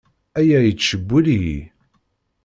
[0.39, 1.59] Aya yettcewwil-iyi.